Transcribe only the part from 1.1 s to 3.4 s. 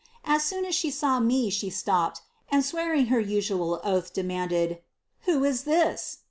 me she stopped, ani swearing her